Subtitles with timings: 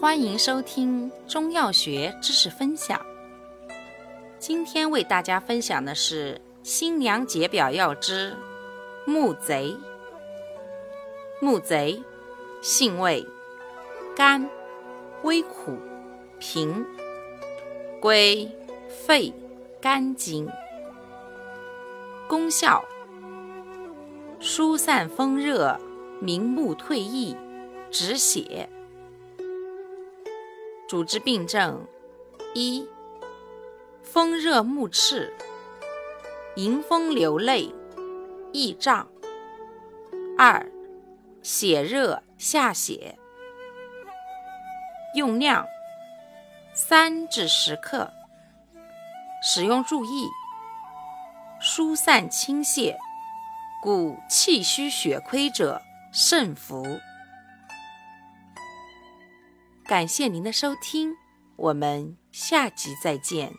[0.00, 3.04] 欢迎收听中药学知识分享。
[4.38, 8.36] 今天为大家分享的是新娘解表药之
[9.04, 9.76] 木贼。
[11.40, 12.00] 木贼，
[12.62, 13.26] 性味
[14.14, 14.48] 甘，
[15.24, 15.76] 微苦，
[16.38, 16.86] 平，
[18.00, 18.48] 归
[18.88, 19.34] 肺、
[19.80, 20.48] 肝经。
[22.28, 22.84] 功效：
[24.38, 25.76] 疏散风热，
[26.20, 27.36] 明目退翳，
[27.90, 28.68] 止血。
[30.88, 31.86] 主治病症：
[32.54, 32.88] 一、
[34.02, 35.36] 风热目赤、
[36.56, 37.74] 迎风流泪、
[38.54, 39.06] 易胀；
[40.38, 40.66] 二、
[41.42, 43.18] 血热下血。
[45.14, 45.66] 用量：
[46.72, 48.10] 三至十克。
[49.42, 50.26] 使用注意：
[51.60, 52.96] 疏散清泻，
[53.82, 56.98] 故气虚血亏者慎服。
[59.88, 61.16] 感谢您的收听，
[61.56, 63.54] 我们下集再见。